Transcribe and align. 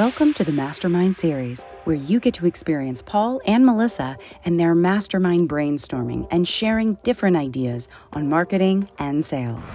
Welcome 0.00 0.32
to 0.32 0.44
the 0.44 0.52
Mastermind 0.52 1.14
Series, 1.14 1.62
where 1.84 1.94
you 1.94 2.20
get 2.20 2.32
to 2.32 2.46
experience 2.46 3.02
Paul 3.02 3.38
and 3.44 3.66
Melissa 3.66 4.16
and 4.46 4.58
their 4.58 4.74
mastermind 4.74 5.50
brainstorming 5.50 6.26
and 6.30 6.48
sharing 6.48 6.94
different 7.02 7.36
ideas 7.36 7.86
on 8.14 8.26
marketing 8.26 8.88
and 8.96 9.22
sales. 9.22 9.74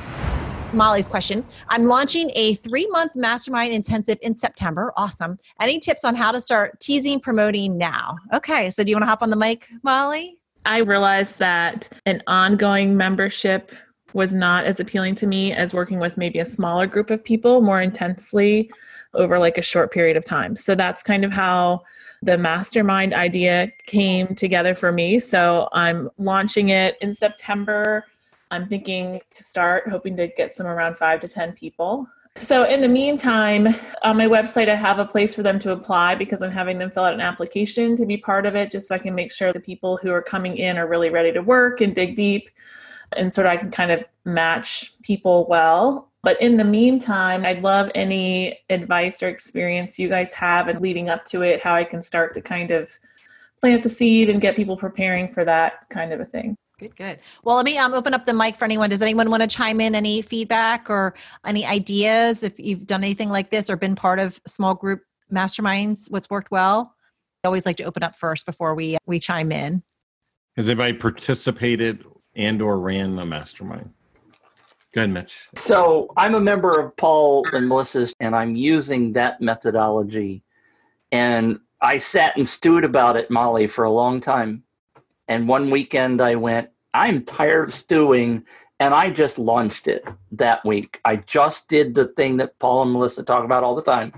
Molly's 0.74 1.08
question 1.08 1.46
I'm 1.70 1.86
launching 1.86 2.32
a 2.34 2.56
three 2.56 2.88
month 2.88 3.12
mastermind 3.14 3.76
intensive 3.76 4.18
in 4.24 4.34
September. 4.34 4.92
Awesome. 4.98 5.38
Any 5.60 5.80
tips 5.80 6.04
on 6.04 6.16
how 6.16 6.32
to 6.32 6.42
start 6.42 6.80
teasing, 6.80 7.20
promoting 7.20 7.78
now? 7.78 8.18
Okay, 8.34 8.72
so 8.72 8.84
do 8.84 8.90
you 8.90 8.96
want 8.96 9.04
to 9.04 9.08
hop 9.08 9.22
on 9.22 9.30
the 9.30 9.38
mic, 9.38 9.70
Molly? 9.84 10.40
I 10.66 10.80
realized 10.80 11.38
that 11.38 11.88
an 12.08 12.24
ongoing 12.26 12.98
membership 12.98 13.72
was 14.14 14.34
not 14.34 14.66
as 14.66 14.80
appealing 14.80 15.14
to 15.14 15.28
me 15.28 15.54
as 15.54 15.72
working 15.72 16.00
with 16.00 16.18
maybe 16.18 16.40
a 16.40 16.46
smaller 16.46 16.88
group 16.88 17.12
of 17.12 17.24
people 17.24 17.62
more 17.62 17.80
intensely 17.80 18.72
over 19.16 19.40
like 19.40 19.58
a 19.58 19.62
short 19.62 19.92
period 19.92 20.18
of 20.18 20.26
time. 20.26 20.56
So 20.56 20.76
that's 20.76 21.04
kind 21.04 21.24
of 21.24 21.32
how 21.32 21.84
the 22.22 22.38
mastermind 22.38 23.14
idea 23.14 23.72
came 23.86 24.36
together 24.36 24.74
for 24.74 24.92
me. 24.92 25.20
So 25.20 25.70
I'm 25.74 26.10
launching 26.18 26.70
it 26.70 26.98
in 27.02 27.14
September. 27.14 28.06
I'm 28.52 28.68
thinking 28.68 29.22
to 29.32 29.44
start, 29.44 29.90
hoping 29.90 30.18
to 30.18 30.28
get 30.28 30.52
some 30.52 30.68
around 30.68 30.98
five 30.98 31.20
to 31.22 31.28
10 31.28 31.54
people. 31.54 32.08
So, 32.38 32.66
in 32.66 32.82
the 32.82 32.90
meantime, 32.90 33.68
on 34.04 34.18
my 34.18 34.28
website, 34.28 34.68
I 34.68 34.76
have 34.76 35.00
a 35.00 35.06
place 35.06 35.34
for 35.34 35.42
them 35.42 35.58
to 35.60 35.72
apply 35.72 36.16
because 36.16 36.42
I'm 36.42 36.52
having 36.52 36.78
them 36.78 36.92
fill 36.92 37.06
out 37.06 37.14
an 37.14 37.22
application 37.22 37.96
to 37.96 38.06
be 38.06 38.18
part 38.18 38.46
of 38.46 38.58
it, 38.58 38.70
just 38.70 38.90
so 38.90 38.96
I 38.96 38.98
can 38.98 39.16
make 39.16 39.32
sure 39.32 39.54
the 39.54 39.62
people 39.62 39.98
who 40.02 40.12
are 40.12 40.22
coming 40.22 40.58
in 40.58 40.78
are 40.78 40.86
really 40.86 41.10
ready 41.10 41.32
to 41.32 41.42
work 41.42 41.80
and 41.80 41.96
dig 41.96 42.18
deep. 42.18 42.50
And 43.16 43.34
sort 43.34 43.48
of 43.48 43.54
I 43.54 43.58
can 43.58 43.72
kind 43.72 43.90
of 43.90 44.04
match 44.26 44.94
people 45.02 45.48
well 45.48 46.12
but 46.26 46.42
in 46.42 46.58
the 46.58 46.66
meantime, 46.66 47.46
I'd 47.46 47.62
love 47.62 47.92
any 47.94 48.58
advice 48.72 49.22
or 49.22 49.28
experience 49.30 50.00
you 50.00 50.10
guys 50.10 50.34
have 50.34 50.68
and 50.68 50.82
leading 50.82 51.08
up 51.08 51.24
to 51.26 51.44
it, 51.44 51.62
how 51.62 51.76
I 51.76 51.84
can 51.84 52.02
start 52.02 52.34
to 52.34 52.42
kind 52.42 52.72
of 52.72 52.98
plant 53.62 53.84
the 53.84 53.90
seed 53.90 54.32
and 54.32 54.42
get 54.42 54.56
people 54.56 54.76
preparing 54.76 55.32
for 55.32 55.46
that 55.46 55.88
kind 55.92 56.12
of 56.12 56.20
a 56.20 56.26
thing. 56.26 56.56
Good, 56.80 56.96
good. 56.96 57.20
Well, 57.44 57.56
let 57.56 57.64
me 57.64 57.78
um, 57.78 57.94
open 57.94 58.16
up 58.16 58.26
the 58.26 58.34
mic 58.34 58.58
for 58.58 58.66
anyone. 58.66 58.90
Does 58.90 59.04
anyone 59.04 59.30
want 59.30 59.44
to 59.44 59.48
chime 59.48 59.80
in 59.80 59.94
any 59.94 60.24
feedback 60.24 60.90
or 60.90 61.14
any 61.46 61.64
ideas 61.64 62.42
if 62.42 62.60
you've 62.60 62.88
done 62.88 63.04
anything 63.04 63.30
like 63.30 63.52
this 63.52 63.70
or 63.70 63.78
been 63.78 63.96
part 63.96 64.20
of 64.20 64.42
small 64.48 64.74
group 64.74 65.04
masterminds? 65.32 66.10
What's 66.10 66.28
worked 66.32 66.50
well? 66.50 66.96
I 67.44 67.50
always 67.50 67.68
like 67.68 67.78
to 67.78 67.84
open 67.84 68.02
up 68.02 68.16
first 68.16 68.48
before 68.48 68.74
we 68.74 68.98
we 69.06 69.20
chime 69.20 69.52
in. 69.52 69.84
Has 70.58 70.70
anybody 70.70 70.94
participated 70.94 72.04
and 72.36 72.64
or 72.64 72.80
ran 72.80 73.20
a 73.20 73.28
mastermind? 73.28 73.92
Go 74.96 75.02
ahead, 75.02 75.14
Mitch. 75.14 75.36
So 75.58 76.14
I'm 76.16 76.36
a 76.36 76.40
member 76.40 76.80
of 76.80 76.96
Paul 76.96 77.46
and 77.52 77.68
Melissa's, 77.68 78.14
and 78.22 78.34
I'm 78.34 78.56
using 78.56 79.12
that 79.14 79.42
methodology. 79.42 80.42
And 81.12 81.60
I 81.82 81.98
sat 81.98 82.38
and 82.38 82.48
stewed 82.48 82.86
about 82.86 83.18
it, 83.18 83.30
Molly, 83.30 83.68
for 83.68 83.84
a 83.84 83.92
long 83.92 84.22
time. 84.22 84.64
And 85.28 85.50
one 85.50 85.70
weekend 85.70 86.22
I 86.22 86.36
went, 86.36 86.70
I'm 86.94 87.26
tired 87.26 87.68
of 87.68 87.74
stewing. 87.74 88.46
And 88.80 88.94
I 88.94 89.10
just 89.10 89.38
launched 89.38 89.90
it 89.90 90.06
that 90.32 90.64
week. 90.66 91.02
I 91.04 91.18
just 91.18 91.68
did 91.68 91.94
the 91.94 92.08
thing 92.08 92.38
that 92.38 92.58
Paul 92.60 92.84
and 92.84 92.94
Melissa 92.94 93.24
talk 93.24 93.44
about 93.44 93.66
all 93.66 93.76
the 93.76 93.82
time. 93.82 94.14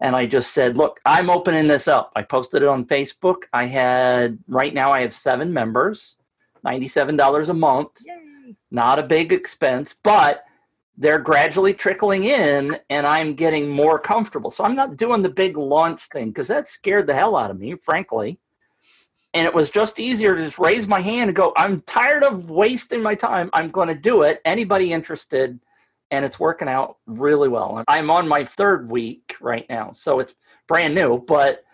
And 0.00 0.16
I 0.16 0.24
just 0.24 0.54
said, 0.54 0.78
look, 0.78 0.98
I'm 1.04 1.28
opening 1.28 1.68
this 1.68 1.88
up. 1.88 2.10
I 2.16 2.22
posted 2.22 2.62
it 2.62 2.68
on 2.68 2.86
Facebook. 2.86 3.42
I 3.52 3.66
had, 3.66 4.38
right 4.48 4.72
now, 4.72 4.92
I 4.92 5.02
have 5.02 5.12
seven 5.12 5.52
members, 5.52 6.16
$97 6.64 7.48
a 7.50 7.54
month. 7.54 7.90
Yay 8.06 8.31
not 8.70 8.98
a 8.98 9.02
big 9.02 9.32
expense, 9.32 9.94
but 10.02 10.44
they're 10.96 11.18
gradually 11.18 11.72
trickling 11.72 12.24
in 12.24 12.78
and 12.90 13.06
I'm 13.06 13.34
getting 13.34 13.68
more 13.68 13.98
comfortable. 13.98 14.50
So 14.50 14.64
I'm 14.64 14.76
not 14.76 14.96
doing 14.96 15.22
the 15.22 15.28
big 15.28 15.56
launch 15.56 16.08
thing 16.08 16.28
because 16.28 16.48
that 16.48 16.68
scared 16.68 17.06
the 17.06 17.14
hell 17.14 17.36
out 17.36 17.50
of 17.50 17.58
me, 17.58 17.74
frankly. 17.76 18.38
And 19.34 19.46
it 19.46 19.54
was 19.54 19.70
just 19.70 19.98
easier 19.98 20.36
to 20.36 20.44
just 20.44 20.58
raise 20.58 20.86
my 20.86 21.00
hand 21.00 21.30
and 21.30 21.36
go, 21.36 21.54
I'm 21.56 21.80
tired 21.82 22.22
of 22.22 22.50
wasting 22.50 23.02
my 23.02 23.14
time. 23.14 23.48
I'm 23.54 23.70
going 23.70 23.88
to 23.88 23.94
do 23.94 24.22
it. 24.22 24.42
Anybody 24.44 24.92
interested? 24.92 25.58
And 26.10 26.26
it's 26.26 26.38
working 26.38 26.68
out 26.68 26.98
really 27.06 27.48
well. 27.48 27.82
I'm 27.88 28.10
on 28.10 28.28
my 28.28 28.44
third 28.44 28.90
week 28.90 29.34
right 29.40 29.64
now. 29.70 29.92
So 29.92 30.20
it's 30.20 30.34
brand 30.68 30.94
new, 30.94 31.18
but 31.18 31.64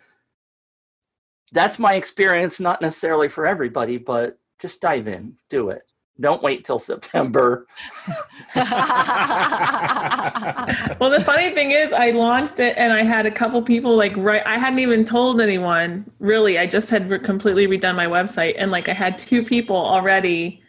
that's 1.50 1.80
my 1.80 1.94
experience. 1.94 2.60
Not 2.60 2.80
necessarily 2.80 3.28
for 3.28 3.44
everybody, 3.44 3.98
but 3.98 4.38
just 4.60 4.80
dive 4.80 5.08
in, 5.08 5.38
do 5.50 5.70
it 5.70 5.87
don't 6.20 6.42
wait 6.42 6.64
till 6.64 6.78
September. 6.78 7.66
well, 8.56 8.66
the 11.10 11.22
funny 11.24 11.50
thing 11.50 11.70
is, 11.70 11.92
I 11.92 12.10
launched 12.10 12.58
it 12.58 12.76
and 12.76 12.92
I 12.92 13.02
had 13.02 13.26
a 13.26 13.30
couple 13.30 13.62
people 13.62 13.96
like 13.96 14.16
right. 14.16 14.42
I 14.44 14.58
hadn't 14.58 14.80
even 14.80 15.04
told 15.04 15.40
anyone 15.40 16.10
really. 16.18 16.58
I 16.58 16.66
just 16.66 16.90
had 16.90 17.08
re- 17.08 17.18
completely 17.20 17.68
redone 17.68 17.94
my 17.94 18.06
website, 18.06 18.56
and 18.58 18.70
like 18.70 18.88
I 18.88 18.94
had 18.94 19.18
two 19.18 19.44
people 19.44 19.76
already 19.76 20.62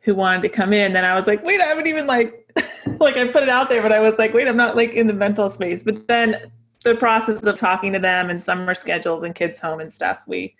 who 0.00 0.14
wanted 0.14 0.42
to 0.42 0.48
come 0.48 0.72
in. 0.72 0.96
And 0.96 1.04
I 1.06 1.14
was 1.14 1.26
like, 1.26 1.44
wait, 1.44 1.60
I 1.60 1.66
haven't 1.66 1.86
even 1.86 2.06
like 2.06 2.50
like 2.98 3.16
I 3.16 3.26
put 3.28 3.42
it 3.42 3.48
out 3.48 3.68
there, 3.68 3.82
but 3.82 3.92
I 3.92 4.00
was 4.00 4.18
like, 4.18 4.34
wait, 4.34 4.48
I'm 4.48 4.56
not 4.56 4.74
like 4.76 4.94
in 4.94 5.06
the 5.06 5.14
mental 5.14 5.48
space. 5.50 5.84
But 5.84 6.08
then 6.08 6.50
the 6.84 6.94
process 6.94 7.44
of 7.46 7.56
talking 7.56 7.92
to 7.92 7.98
them 7.98 8.30
and 8.30 8.42
summer 8.42 8.74
schedules 8.74 9.22
and 9.22 9.34
kids 9.34 9.60
home 9.60 9.80
and 9.80 9.92
stuff, 9.92 10.22
we 10.26 10.56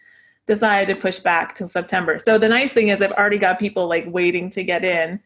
decided 0.48 0.92
to 0.92 1.00
push 1.00 1.20
back 1.20 1.54
till 1.54 1.68
September. 1.68 2.18
So 2.18 2.38
the 2.38 2.48
nice 2.48 2.72
thing 2.72 2.88
is 2.88 3.00
I've 3.00 3.12
already 3.12 3.38
got 3.38 3.60
people 3.60 3.86
like 3.86 4.04
waiting 4.08 4.50
to 4.50 4.64
get 4.64 4.84
in, 4.84 5.20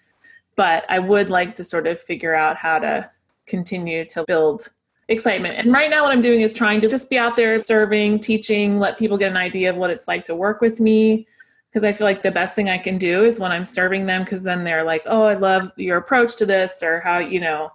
but 0.57 0.85
I 0.91 0.99
would 0.99 1.31
like 1.31 1.55
to 1.55 1.65
sort 1.65 1.87
of 1.87 1.99
figure 1.99 2.35
out 2.35 2.57
how 2.57 2.81
to 2.81 3.09
continue 3.47 4.05
to 4.07 4.25
build 4.27 4.69
excitement. 5.09 5.57
And 5.57 5.73
right 5.73 5.89
now 5.89 6.03
what 6.03 6.13
I'm 6.13 6.21
doing 6.21 6.41
is 6.41 6.53
trying 6.53 6.81
to 6.83 6.89
just 6.89 7.09
be 7.09 7.19
out 7.19 7.37
there 7.37 7.59
serving, 7.59 8.19
teaching, 8.19 8.79
let 8.79 8.99
people 8.99 9.17
get 9.17 9.31
an 9.31 9.37
idea 9.37 9.71
of 9.71 9.77
what 9.77 9.91
it's 9.91 10.09
like 10.09 10.25
to 10.25 10.35
work 10.35 10.61
with 10.61 10.81
me 10.81 11.27
because 11.71 11.85
I 11.85 11.93
feel 11.95 12.07
like 12.07 12.21
the 12.21 12.31
best 12.31 12.55
thing 12.55 12.69
I 12.69 12.77
can 12.77 12.99
do 12.99 13.25
is 13.25 13.41
when 13.41 13.51
I'm 13.51 13.65
serving 13.65 14.05
them 14.05 14.25
because 14.25 14.43
then 14.43 14.63
they're 14.63 14.85
like, 14.85 15.03
"Oh, 15.07 15.23
I 15.23 15.35
love 15.35 15.73
your 15.77 15.97
approach 15.97 16.37
to 16.37 16.45
this," 16.45 16.83
or 16.83 17.01
how, 17.01 17.19
you 17.19 17.41
know, 17.41 17.73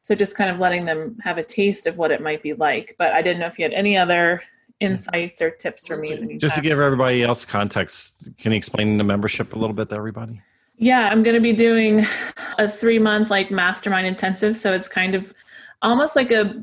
so 0.00 0.14
just 0.14 0.36
kind 0.36 0.48
of 0.48 0.60
letting 0.60 0.84
them 0.84 1.18
have 1.24 1.38
a 1.38 1.42
taste 1.42 1.88
of 1.88 1.98
what 1.98 2.12
it 2.12 2.22
might 2.22 2.40
be 2.40 2.52
like. 2.52 2.94
But 2.98 3.12
I 3.12 3.20
didn't 3.20 3.40
know 3.40 3.48
if 3.48 3.58
you 3.58 3.64
had 3.64 3.72
any 3.72 3.96
other 3.96 4.42
insights 4.82 5.40
or 5.40 5.50
tips 5.50 5.86
for 5.86 5.96
me. 5.96 6.36
Just 6.38 6.56
to 6.56 6.60
give 6.60 6.78
everybody 6.78 7.22
else 7.22 7.44
context, 7.44 8.30
can 8.38 8.52
you 8.52 8.58
explain 8.58 8.98
the 8.98 9.04
membership 9.04 9.54
a 9.54 9.58
little 9.58 9.74
bit 9.74 9.88
to 9.90 9.94
everybody? 9.94 10.42
Yeah, 10.76 11.08
I'm 11.10 11.22
going 11.22 11.34
to 11.34 11.40
be 11.40 11.52
doing 11.52 12.04
a 12.58 12.68
three 12.68 12.98
month 12.98 13.30
like 13.30 13.50
mastermind 13.50 14.06
intensive. 14.06 14.56
So 14.56 14.72
it's 14.72 14.88
kind 14.88 15.14
of 15.14 15.32
almost 15.80 16.16
like 16.16 16.32
a, 16.32 16.60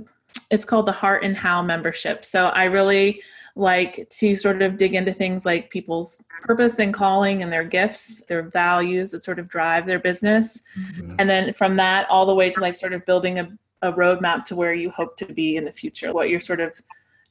it's 0.52 0.66
called 0.66 0.86
the 0.86 0.92
Heart 0.92 1.24
and 1.24 1.38
How 1.38 1.62
membership. 1.62 2.26
So 2.26 2.48
I 2.48 2.66
really 2.66 3.22
like 3.56 4.08
to 4.10 4.36
sort 4.36 4.62
of 4.62 4.78
dig 4.78 4.96
into 4.96 5.12
things 5.12 5.46
like 5.46 5.70
people's 5.70 6.24
purpose 6.42 6.80
and 6.80 6.94
calling 6.94 7.44
and 7.44 7.52
their 7.52 7.64
gifts, 7.64 8.24
their 8.26 8.44
values 8.44 9.12
that 9.12 9.24
sort 9.24 9.40
of 9.40 9.48
drive 9.48 9.86
their 9.86 10.00
business. 10.00 10.62
Mm-hmm. 10.78 11.16
And 11.20 11.30
then 11.30 11.54
from 11.54 11.76
that 11.78 12.10
all 12.10 12.26
the 12.26 12.36
way 12.36 12.50
to 12.50 12.60
like 12.60 12.76
sort 12.76 12.94
of 12.94 13.06
building 13.06 13.40
a, 13.40 13.50
a 13.82 13.92
roadmap 13.92 14.46
to 14.46 14.56
where 14.56 14.74
you 14.74 14.90
hope 14.90 15.18
to 15.18 15.26
be 15.26 15.56
in 15.56 15.64
the 15.64 15.72
future, 15.72 16.14
what 16.14 16.30
you're 16.30 16.40
sort 16.40 16.60
of 16.60 16.82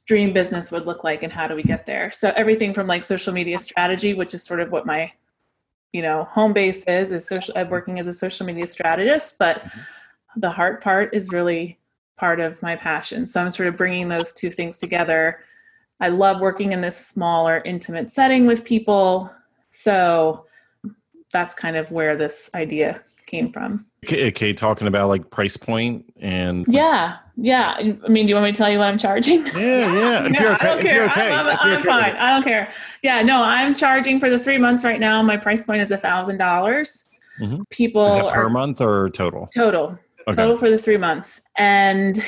dream 0.09 0.33
business 0.33 0.73
would 0.73 0.87
look 0.87 1.05
like 1.05 1.23
and 1.23 1.33
how 1.33 1.47
do 1.47 1.55
we 1.55 1.63
get 1.63 1.87
there? 1.87 2.11
So 2.11 2.33
everything 2.35 2.75
from 2.75 2.89
like 2.89 3.05
social 3.05 3.33
media 3.33 3.59
strategy 3.59 4.15
which 4.15 4.35
is 4.35 4.43
sort 4.43 4.61
of 4.61 4.73
what 4.73 4.87
my 4.87 5.13
you 5.93 6.03
know 6.03 6.25
home 6.25 6.53
base 6.53 6.85
is 6.85 7.13
is 7.13 7.27
social 7.27 7.55
i'm 7.57 7.71
working 7.71 7.99
as 7.99 8.07
a 8.07 8.13
social 8.13 8.45
media 8.45 8.67
strategist 8.67 9.39
but 9.39 9.63
mm-hmm. 9.63 10.41
the 10.41 10.51
heart 10.51 10.83
part 10.83 11.15
is 11.15 11.33
really 11.33 11.79
part 12.19 12.41
of 12.41 12.61
my 12.63 12.75
passion. 12.75 13.27
So 13.27 13.43
i'm 13.43 13.51
sort 13.51 13.69
of 13.69 13.77
bringing 13.77 14.09
those 14.09 14.33
two 14.33 14.51
things 14.51 14.77
together. 14.77 15.41
I 16.01 16.09
love 16.09 16.41
working 16.41 16.73
in 16.73 16.81
this 16.81 17.07
smaller 17.07 17.63
intimate 17.65 18.11
setting 18.13 18.47
with 18.47 18.65
people. 18.65 19.31
So 19.71 20.47
that's 21.33 21.55
kind 21.55 21.77
of 21.77 21.91
where 21.91 22.17
this 22.17 22.51
idea 22.55 23.03
came 23.29 23.53
from 23.53 23.87
okay 24.05 24.53
talking 24.53 24.89
about 24.89 25.09
like 25.09 25.31
price 25.31 25.57
point 25.57 26.05
and 26.21 26.67
yeah 26.69 27.19
yeah, 27.41 27.77
I 27.79 28.09
mean, 28.09 28.27
do 28.27 28.31
you 28.31 28.35
want 28.35 28.47
me 28.47 28.53
to 28.53 28.59
tell 28.59 28.69
you 28.69 28.79
what 28.79 28.89
I'm 28.89 28.99
charging? 28.99 29.47
Yeah, 29.47 29.93
yeah. 29.93 30.25
If 30.27 30.33
no, 30.33 30.41
you're 30.41 30.55
okay, 30.55 30.67
I 30.67 30.75
don't 30.75 30.83
care. 30.83 31.05
Okay, 31.05 31.33
I'm, 31.33 31.47
I'm 31.47 31.79
okay 31.79 31.89
fine. 31.89 32.17
I 32.17 32.31
don't 32.31 32.43
care. 32.43 32.73
Yeah, 33.03 33.23
no, 33.23 33.45
I'm 33.45 33.75
charging 33.75 34.19
for 34.19 34.29
the 34.29 34.41
three 34.41 34.59
months 34.59 34.83
right 34.83 34.99
now. 34.99 35.23
My 35.23 35.37
price 35.37 35.65
point 35.65 35.81
is 35.81 35.93
a 35.93 35.97
thousand 35.97 36.39
dollars. 36.39 37.07
Mm-hmm. 37.41 37.63
People 37.71 38.09
is 38.09 38.15
that 38.15 38.33
per 38.33 38.47
are, 38.47 38.51
month 38.51 38.81
or 38.81 39.11
total? 39.11 39.49
Total. 39.55 39.97
Okay. 40.27 40.37
Total 40.37 40.59
for 40.59 40.69
the 40.69 40.79
three 40.79 40.97
months, 40.97 41.43
and 41.57 42.21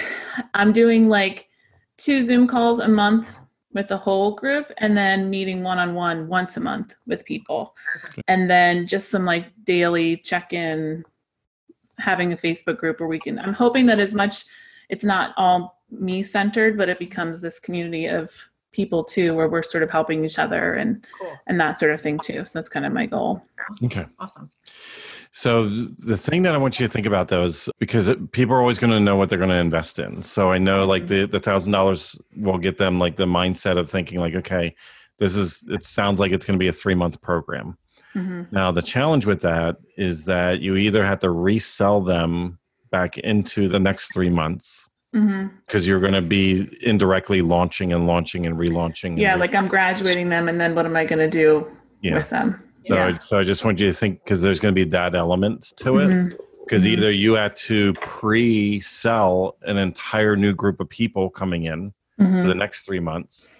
I'm 0.54 0.72
doing 0.72 1.08
like 1.08 1.48
two 1.96 2.22
Zoom 2.22 2.46
calls 2.46 2.78
a 2.78 2.88
month 2.88 3.36
with 3.72 3.88
the 3.88 3.96
whole 3.96 4.32
group 4.32 4.72
and 4.78 4.96
then 4.96 5.30
meeting 5.30 5.62
one 5.62 5.78
on 5.78 5.94
one 5.94 6.26
once 6.26 6.56
a 6.56 6.60
month 6.60 6.96
with 7.06 7.24
people. 7.24 7.76
And 8.26 8.50
then 8.50 8.84
just 8.86 9.10
some 9.10 9.24
like 9.24 9.46
daily 9.64 10.16
check 10.16 10.52
in, 10.52 11.04
having 11.98 12.32
a 12.32 12.36
Facebook 12.36 12.78
group 12.78 12.98
where 12.98 13.08
we 13.08 13.18
can. 13.20 13.38
I'm 13.38 13.54
hoping 13.54 13.86
that 13.86 14.00
as 14.00 14.12
much, 14.14 14.44
it's 14.88 15.04
not 15.04 15.32
all 15.36 15.80
me 15.90 16.22
centered, 16.22 16.76
but 16.76 16.88
it 16.88 16.98
becomes 16.98 17.40
this 17.40 17.60
community 17.60 18.06
of 18.06 18.48
people 18.72 19.04
too, 19.04 19.34
where 19.34 19.48
we're 19.48 19.62
sort 19.62 19.82
of 19.82 19.90
helping 19.90 20.24
each 20.24 20.38
other 20.38 20.74
and 20.74 21.04
Cool. 21.20 21.36
and 21.46 21.60
that 21.60 21.78
sort 21.78 21.92
of 21.92 22.00
thing 22.00 22.18
too. 22.18 22.44
So 22.44 22.58
that's 22.58 22.68
kind 22.68 22.86
of 22.86 22.92
my 22.92 23.06
goal. 23.06 23.42
Okay. 23.84 24.06
Awesome. 24.18 24.50
So 25.32 25.68
the 25.68 26.16
thing 26.16 26.42
that 26.42 26.54
I 26.54 26.58
want 26.58 26.80
you 26.80 26.86
to 26.86 26.92
think 26.92 27.06
about 27.06 27.28
though 27.28 27.44
is 27.44 27.68
because 27.78 28.08
it, 28.08 28.32
people 28.32 28.54
are 28.54 28.60
always 28.60 28.78
going 28.78 28.90
to 28.90 28.98
know 29.00 29.16
what 29.16 29.28
they're 29.28 29.38
going 29.38 29.50
to 29.50 29.56
invest 29.56 29.98
in. 29.98 30.22
So 30.22 30.50
I 30.50 30.58
know 30.58 30.84
like 30.86 31.06
the 31.06 31.26
the 31.26 31.38
thousand 31.40 31.72
dollars 31.72 32.18
will 32.36 32.58
get 32.58 32.78
them 32.78 32.98
like 32.98 33.16
the 33.16 33.26
mindset 33.26 33.78
of 33.78 33.88
thinking 33.88 34.18
like, 34.18 34.34
okay, 34.34 34.74
this 35.18 35.36
is 35.36 35.62
it 35.68 35.84
sounds 35.84 36.18
like 36.18 36.32
it's 36.32 36.44
going 36.44 36.58
to 36.58 36.62
be 36.62 36.68
a 36.68 36.72
three 36.72 36.96
month 36.96 37.20
program. 37.20 37.76
Mhm. 38.14 38.50
Now 38.50 38.72
the 38.72 38.82
challenge 38.82 39.24
with 39.24 39.40
that 39.42 39.76
is 39.96 40.24
that 40.24 40.60
you 40.60 40.74
either 40.76 41.04
have 41.04 41.20
to 41.20 41.30
resell 41.30 42.00
them 42.00 42.58
back 42.90 43.18
into 43.18 43.68
the 43.68 43.78
next 43.78 44.12
three 44.12 44.30
months 44.30 44.88
because 45.12 45.86
you're 45.88 46.00
going 46.00 46.12
to 46.12 46.22
be 46.22 46.68
indirectly 46.82 47.42
launching 47.42 47.92
and 47.92 48.06
launching 48.06 48.46
and 48.46 48.56
relaunching. 48.56 49.10
and 49.10 49.18
Yeah, 49.18 49.34
re- 49.34 49.40
like 49.40 49.54
I'm 49.56 49.66
graduating 49.66 50.28
them, 50.28 50.48
and 50.48 50.60
then 50.60 50.74
what 50.74 50.86
am 50.86 50.96
I 50.96 51.04
going 51.04 51.18
to 51.18 51.28
do 51.30 51.66
yeah. 52.00 52.14
with 52.14 52.30
them? 52.30 52.62
So, 52.82 52.94
yeah. 52.94 53.18
so 53.18 53.38
I 53.38 53.44
just 53.44 53.64
want 53.64 53.78
you 53.78 53.86
to 53.88 53.92
think 53.92 54.24
because 54.24 54.40
there's 54.42 54.58
going 54.60 54.74
to 54.74 54.84
be 54.84 54.88
that 54.90 55.14
element 55.14 55.72
to 55.78 55.98
it. 55.98 56.36
Because 56.64 56.84
Mhm. 56.84 56.88
either 56.92 57.10
you 57.10 57.34
had 57.34 57.56
to 57.56 57.92
pre-sell 57.94 59.56
an 59.62 59.76
entire 59.76 60.36
new 60.36 60.54
group 60.54 60.80
of 60.80 60.88
people 60.88 61.28
coming 61.28 61.64
in 61.64 61.92
for 62.16 62.24
Mhm. 62.24 62.46
the 62.46 62.54
next 62.54 62.86
three 62.86 63.00
months. 63.00 63.52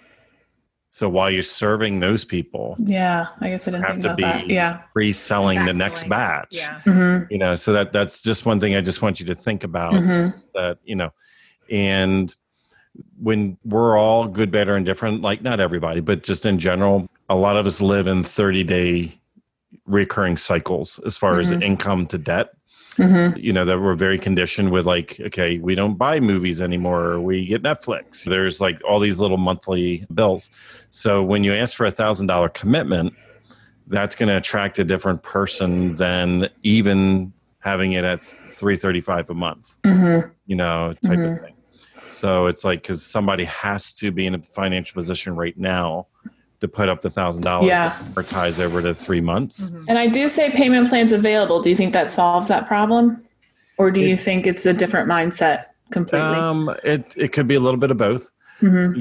So 0.92 1.08
while 1.08 1.30
you're 1.30 1.42
serving 1.42 2.00
those 2.00 2.24
people, 2.24 2.76
Yeah, 2.84 3.26
I 3.40 3.50
guess 3.50 3.68
I 3.68 3.72
didn't 3.72 3.84
have 3.84 3.92
think 3.96 4.02
to 4.02 4.08
about 4.12 4.16
be 4.16 4.22
that. 4.22 4.48
Yeah. 4.48 4.78
pre-selling 4.92 5.64
the 5.64 5.72
next 5.74 6.08
batch. 6.08 6.48
Yeah. 6.50 6.80
hmm 6.80 7.18
You 7.30 7.38
know, 7.38 7.54
so 7.54 7.72
that 7.72 7.92
that's 7.92 8.22
just 8.22 8.44
one 8.46 8.58
thing 8.58 8.74
I 8.74 8.80
just 8.80 9.00
want 9.02 9.20
you 9.20 9.26
to 9.26 9.34
think 9.34 9.62
about. 9.64 9.92
That 10.54 10.78
you 10.84 10.96
know, 10.96 11.10
and 11.70 12.34
when 13.20 13.56
we're 13.64 13.96
all 13.96 14.26
good, 14.26 14.50
better, 14.50 14.74
and 14.74 14.84
different, 14.84 15.22
like 15.22 15.42
not 15.42 15.60
everybody, 15.60 16.00
but 16.00 16.22
just 16.24 16.44
in 16.44 16.58
general, 16.58 17.08
a 17.30 17.36
lot 17.36 17.56
of 17.56 17.64
us 17.64 17.80
live 17.80 18.06
in 18.08 18.22
30 18.24 18.64
day 18.64 19.14
recurring 19.86 20.36
cycles 20.36 20.98
as 21.06 21.16
far 21.16 21.38
as 21.38 21.52
Mhm. 21.52 21.62
income 21.62 22.06
to 22.08 22.18
debt. 22.18 22.50
hmm 22.96 23.28
You 23.36 23.52
know, 23.52 23.64
that 23.64 23.80
we're 23.80 23.94
very 23.94 24.18
conditioned 24.18 24.70
with 24.72 24.84
like, 24.84 25.18
okay, 25.20 25.58
we 25.58 25.76
don't 25.76 25.96
buy 25.96 26.18
movies 26.18 26.60
anymore, 26.60 27.20
we 27.20 27.46
get 27.46 27.62
Netflix. 27.62 28.24
There's 28.24 28.60
like 28.60 28.80
all 28.84 28.98
these 28.98 29.20
little 29.20 29.36
monthly 29.38 30.04
bills. 30.12 30.50
So 30.90 31.22
when 31.22 31.44
you 31.44 31.54
ask 31.54 31.76
for 31.76 31.86
a 31.86 31.90
thousand 31.92 32.26
dollar 32.26 32.48
commitment, 32.48 33.14
that's 33.86 34.16
going 34.16 34.28
to 34.28 34.36
attract 34.36 34.78
a 34.80 34.84
different 34.84 35.22
person 35.22 35.94
than 35.94 36.48
even 36.64 37.32
having 37.60 37.92
it 37.92 38.04
at 38.04 38.20
335 38.20 39.30
a 39.30 39.34
month 39.34 39.76
hmm 39.84 40.20
you 40.46 40.56
know, 40.56 40.94
type 41.04 41.18
Mhm. 41.20 41.36
of 41.36 41.42
thing. 41.44 41.54
So 42.08 42.46
it's 42.46 42.64
like 42.64 42.82
because 42.82 43.04
somebody 43.06 43.44
has 43.44 43.94
to 43.94 44.10
be 44.10 44.26
in 44.26 44.34
a 44.34 44.42
financial 44.42 44.94
position 44.94 45.36
right 45.36 45.56
now 45.56 46.08
to 46.60 46.68
put 46.68 46.88
up 46.88 47.00
the 47.00 47.10
thousand 47.10 47.42
dollars 47.42 47.68
Yeah. 47.68 47.90
amortize 47.90 48.60
over 48.62 48.82
to 48.82 48.94
three 48.94 49.20
months. 49.20 49.70
And 49.88 49.98
I 49.98 50.06
do 50.06 50.28
say 50.28 50.50
payment 50.50 50.88
plans 50.88 51.12
available. 51.12 51.60
Do 51.62 51.70
you 51.70 51.76
think 51.76 51.92
that 51.92 52.12
solves 52.12 52.48
that 52.48 52.68
problem, 52.68 53.22
or 53.78 53.90
do 53.90 54.00
you 54.00 54.16
think 54.16 54.46
it's 54.46 54.66
a 54.66 54.72
different 54.72 55.08
mindset 55.08 55.64
completely? 55.90 56.36
Um, 56.36 56.74
it 56.84 57.14
it 57.16 57.28
could 57.32 57.48
be 57.48 57.54
a 57.54 57.60
little 57.60 57.80
bit 57.80 57.90
of 57.90 57.96
both 57.96 58.30
hmm 58.60 58.92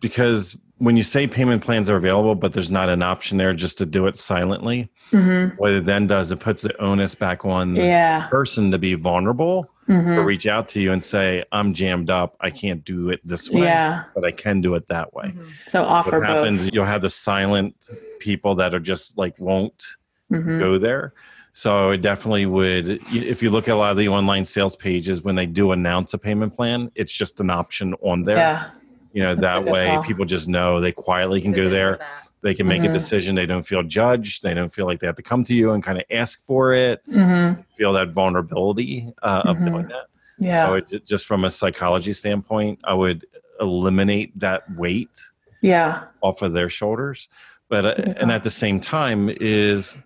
because 0.00 0.56
when 0.78 0.96
you 0.98 1.02
say 1.02 1.26
payment 1.26 1.62
plans 1.62 1.88
are 1.88 1.96
available, 1.96 2.34
but 2.34 2.52
there's 2.52 2.70
not 2.70 2.88
an 2.90 3.02
option 3.02 3.38
there 3.38 3.54
just 3.54 3.78
to 3.78 3.86
do 3.86 4.06
it 4.06 4.16
silently, 4.16 4.90
hmm 5.10 5.48
what 5.56 5.72
it 5.72 5.84
then 5.84 6.06
does 6.06 6.32
it 6.32 6.40
puts 6.40 6.62
the 6.62 6.76
onus 6.82 7.14
back 7.14 7.44
on 7.44 7.74
the 7.74 7.82
Yeah. 7.82 8.26
person 8.28 8.70
to 8.70 8.78
be 8.78 8.94
vulnerable 8.94 9.70
hmm 9.86 10.18
or 10.18 10.24
reach 10.24 10.46
out 10.46 10.68
to 10.70 10.80
you 10.80 10.92
and 10.92 11.02
say, 11.02 11.44
"I'm 11.52 11.74
jammed 11.74 12.10
up. 12.10 12.36
I 12.40 12.50
can't 12.50 12.84
do 12.84 13.10
it 13.10 13.20
this 13.24 13.50
way, 13.50 13.62
Yeah. 13.64 14.04
but 14.14 14.24
I 14.24 14.30
can 14.30 14.60
do 14.60 14.74
it 14.74 14.86
that 14.88 15.12
way." 15.14 15.34
So 15.36 15.46
So 15.66 15.84
offer 15.84 16.18
what 16.20 16.26
happens 16.28 16.64
both. 16.64 16.74
you'll 16.74 16.84
have 16.86 17.02
the 17.02 17.10
silent 17.10 17.74
people 18.20 18.54
that 18.56 18.74
are 18.74 18.80
just 18.80 19.18
like 19.18 19.38
won't 19.38 19.82
hmm 20.30 20.58
go 20.58 20.78
there 20.78 21.12
so 21.52 21.90
it 21.90 22.00
definitely 22.00 22.46
would 22.46 22.88
if 22.88 23.42
you 23.42 23.50
look 23.50 23.68
at 23.68 23.74
a 23.74 23.76
lot 23.76 23.90
of 23.92 23.96
the 23.98 24.08
online 24.08 24.44
sales 24.44 24.74
pages 24.74 25.22
when 25.22 25.34
they 25.36 25.46
do 25.46 25.72
announce 25.72 26.14
a 26.14 26.18
payment 26.18 26.52
plan 26.54 26.90
it's 26.94 27.12
just 27.12 27.38
an 27.40 27.50
option 27.50 27.94
on 28.02 28.22
there 28.24 28.38
Yeah. 28.38 28.70
you 29.12 29.22
know 29.22 29.34
That's 29.34 29.64
that 29.64 29.70
way 29.70 29.86
call. 29.94 30.02
people 30.02 30.24
just 30.24 30.48
know 30.48 30.80
they 30.80 30.90
quietly 30.92 31.40
can 31.40 31.52
go 31.52 31.68
there 31.68 32.00
they 32.44 32.54
can 32.54 32.66
make 32.68 32.82
Mhm. 32.82 32.90
a 32.90 32.92
decision 32.92 33.34
they 33.34 33.46
don't 33.46 33.66
feel 33.66 33.82
judged 33.82 34.42
they 34.42 34.52
don't 34.54 34.68
feel 34.72 34.84
like 34.86 35.00
they 35.00 35.06
have 35.06 35.16
to 35.16 35.22
come 35.22 35.42
to 35.44 35.54
you 35.54 35.72
and 35.72 35.82
kind 35.82 35.98
of 35.98 36.04
ask 36.10 36.44
for 36.44 36.72
it 36.72 37.00
hmm 37.10 37.52
feel 37.76 37.92
that 37.92 38.10
vulnerability 38.10 39.10
uh, 39.22 39.42
of 39.46 39.56
Mhm. 39.56 39.64
doing 39.64 39.86
that 39.88 40.06
Yeah. 40.38 40.58
so 40.58 40.74
it, 40.74 41.06
just 41.06 41.26
from 41.26 41.44
a 41.44 41.50
psychology 41.50 42.12
standpoint 42.12 42.78
i 42.84 42.92
would 42.94 43.24
eliminate 43.60 44.38
that 44.38 44.62
weight 44.76 45.16
yeah. 45.62 46.02
off 46.20 46.42
of 46.42 46.52
their 46.52 46.68
shoulders 46.68 47.28
but 47.68 47.84
uh, 47.86 47.94
and 48.20 48.30
at 48.30 48.42
the 48.44 48.50
same 48.50 48.78
time 48.78 49.30
is 49.40 49.96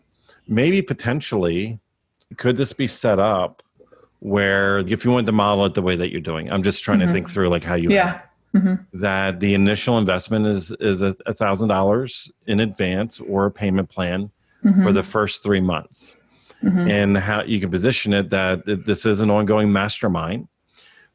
maybe 0.47 0.81
potentially 0.81 1.79
could 2.37 2.57
this 2.57 2.73
be 2.73 2.87
set 2.87 3.19
up 3.19 3.63
where 4.21 4.79
if 4.81 5.05
you 5.05 5.11
wanted 5.11 5.27
to 5.27 5.33
model 5.33 5.65
it 5.65 5.75
the 5.75 5.83
way 5.83 5.97
that 5.97 6.11
you're 6.13 6.21
doing 6.21 6.51
i'm 6.53 6.63
just 6.63 6.85
trying 6.85 7.01
to 7.01 7.11
think 7.11 7.29
through 7.29 7.49
like 7.49 7.65
how 7.65 7.75
you 7.75 7.91
Yeah. 7.91 8.21
Hmm 8.53 8.75
that 8.95 9.41
the 9.41 9.53
initial 9.55 9.99
investment 9.99 10.47
is 10.47 10.71
is 10.81 11.03
a 11.03 11.15
a 11.27 11.33
thousand 11.35 11.69
dollars 11.69 12.31
in 12.47 12.61
advance 12.61 13.21
or 13.21 13.47
a 13.47 13.51
payment 13.51 13.89
plan 13.89 14.31
hmm 14.63 14.83
for 14.83 14.93
the 14.93 15.03
first 15.03 15.43
three 15.43 15.61
months. 15.61 16.17
Hmm 16.61 16.89
and 16.89 17.17
how 17.19 17.43
you 17.45 17.61
can 17.61 17.71
position 17.71 18.13
it 18.13 18.31
that 18.31 18.63
this 18.87 19.07
is 19.07 19.21
an 19.21 19.31
ongoing 19.31 19.71
mastermind 19.73 20.49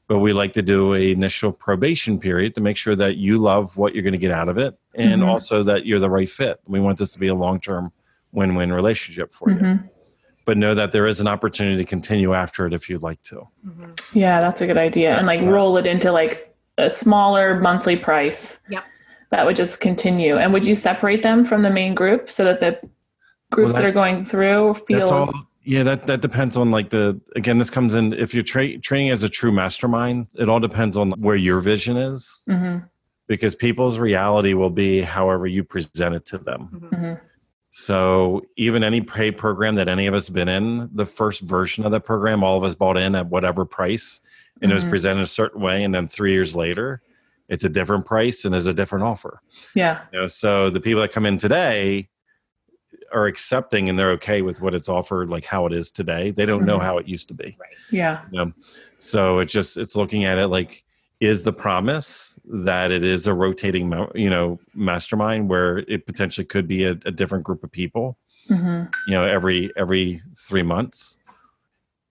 but 0.08 0.20
we 0.20 0.32
like 0.34 0.54
to 0.54 0.62
do 0.62 0.94
a 0.94 1.12
initial 1.12 1.52
probation 1.52 2.20
period 2.20 2.54
to 2.56 2.62
make 2.62 2.78
sure 2.78 2.96
that 2.96 3.16
you 3.18 3.38
love 3.38 3.76
what 3.78 3.94
you're 3.94 4.04
going 4.04 4.12
to 4.14 4.26
get 4.28 4.32
out 4.32 4.48
of 4.50 4.58
it 4.58 4.78
and 4.96 5.22
Mhm. 5.22 5.28
also 5.28 5.64
that 5.64 5.86
you're 5.86 6.00
the 6.00 6.10
right 6.10 6.30
fit. 6.30 6.60
We 6.68 6.80
want 6.82 6.98
this 7.00 7.12
to 7.14 7.20
be 7.20 7.28
a 7.30 7.34
long-term 7.36 7.92
win-win 8.34 8.72
relationship 8.74 9.32
for 9.34 9.50
you. 9.50 9.58
Hmm 9.58 9.76
but 10.46 10.58
know 10.58 10.76
that 10.76 10.92
there 10.92 11.08
is 11.08 11.22
an 11.22 11.28
opportunity 11.28 11.78
to 11.78 11.86
continue 11.86 12.34
after 12.34 12.66
it 12.66 12.74
if 12.74 12.90
you'd 12.90 13.02
like 13.02 13.22
to. 13.22 13.48
Yeah, 14.12 14.42
that's 14.42 14.62
a 14.62 14.68
good 14.68 14.78
idea. 14.78 15.16
And 15.18 15.26
like 15.26 15.40
Yeah. 15.40 15.48
roll 15.48 15.78
it 15.78 15.88
into 15.88 16.12
like 16.12 16.53
a 16.78 16.90
smaller 16.90 17.60
monthly 17.60 17.96
price. 17.96 18.60
Yep. 18.70 18.84
That 19.32 19.46
would 19.46 19.56
just 19.56 19.82
continue. 19.82 20.38
And 20.38 20.54
would 20.54 20.66
you 20.66 20.76
separate 20.76 21.24
them 21.24 21.44
from 21.44 21.64
the 21.64 21.70
main 21.70 21.96
group 21.96 22.30
so 22.30 22.44
that 22.46 22.60
the 22.60 22.80
groups 23.52 23.74
Well, 23.74 23.82
that, 23.82 23.82
that- 23.82 23.86
are 23.90 23.92
going 23.92 24.24
through 24.24 24.74
feel 24.76 25.00
that's 25.00 25.12
all 25.12 25.32
yeah 25.66 25.84
that 25.84 26.08
that 26.08 26.20
depends 26.22 26.58
on 26.58 26.72
like 26.72 26.90
the 26.90 27.22
again 27.36 27.58
this 27.60 27.70
comes 27.70 27.94
in 27.94 28.12
if 28.14 28.34
you're 28.34 28.44
tra- 28.44 28.78
training 28.80 29.12
as 29.12 29.22
a 29.24 29.30
true 29.30 29.52
mastermind 29.52 30.28
it 30.36 30.50
all 30.50 30.60
depends 30.60 30.98
on 30.98 31.12
where 31.12 31.36
your 31.38 31.60
vision 31.62 31.96
is 31.96 32.42
Mhm, 32.50 32.90
because 33.28 33.54
people's 33.56 33.98
reality 34.00 34.54
will 34.56 34.72
be 34.72 35.02
however 35.02 35.46
you 35.48 35.64
present 35.64 36.16
it 36.16 36.26
to 36.26 36.38
them 36.40 36.90
mhm. 36.92 37.22
So 37.76 38.46
even 38.56 38.84
any 38.84 39.02
pay 39.02 39.32
program 39.32 39.74
that 39.76 39.90
any 39.90 40.06
of 40.06 40.14
us 40.14 40.30
been 40.30 40.48
in, 40.48 40.92
the 40.94 41.08
first 41.08 41.42
version 41.42 41.84
of 41.84 41.92
that 41.92 42.02
program, 42.02 42.44
all 42.44 42.56
of 42.56 42.64
us 42.64 42.76
bought 42.76 42.98
in 42.98 43.16
at 43.16 43.26
whatever 43.26 43.66
price, 43.66 44.22
and 44.62 44.70
it 44.72 44.76
was 44.76 44.86
Mhm. 44.86 44.90
presented 44.92 45.22
a 45.24 45.28
certain 45.28 45.60
way, 45.60 45.84
and 45.84 45.94
then 45.94 46.08
three 46.08 46.34
years 46.34 46.56
later, 46.56 47.02
it's 47.50 47.64
a 47.64 47.70
different 47.70 48.06
price 48.06 48.46
and 48.46 48.54
there's 48.54 48.68
a 48.68 48.76
different 48.76 49.04
offer. 49.04 49.42
Yeah. 49.74 50.02
You 50.14 50.22
know, 50.22 50.28
so 50.28 50.70
the 50.70 50.80
people 50.80 51.02
that 51.02 51.12
come 51.12 51.26
in 51.26 51.40
today 51.40 52.10
are 53.12 53.26
accepting 53.26 53.90
and 53.90 53.98
they're 53.98 54.12
okay 54.12 54.44
with 54.44 54.62
what 54.62 54.76
it's 54.76 54.88
offered, 54.88 55.30
like 55.32 55.46
how 55.46 55.66
it 55.66 55.74
is 55.74 55.92
today. 55.92 56.30
They 56.30 56.46
don't 56.46 56.66
know 56.66 56.78
Mhm. 56.78 56.84
how 56.84 57.00
it 57.00 57.08
used 57.08 57.28
to 57.30 57.34
be. 57.34 57.58
Yeah. 57.90 58.22
You 58.32 58.38
know? 58.46 58.54
So 59.00 59.40
it's 59.40 59.52
just 59.52 59.78
it's 59.78 59.96
looking 59.96 60.26
at 60.26 60.38
it 60.38 60.48
like 60.48 60.84
is 61.24 61.44
the 61.44 61.54
promise 61.54 62.38
that 62.46 62.92
it 62.92 63.04
is 63.04 63.28
a 63.28 63.34
rotating 63.34 63.86
you 64.14 64.30
know 64.30 64.60
mastermind 64.74 65.50
where 65.50 65.80
it 65.94 66.06
potentially 66.06 66.46
could 66.46 66.68
be 66.68 66.84
a, 66.84 66.92
a 67.06 67.12
different 67.12 67.44
group 67.44 67.64
of 67.64 67.72
people 67.72 68.18
hmm 68.48 68.84
you 69.08 69.14
know 69.14 69.26
every 69.26 69.72
every 69.78 70.22
three 70.38 70.64
months? 70.64 71.18